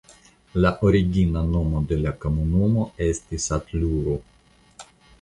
[0.63, 4.21] La origina nomo de la komunumo estis Atluru.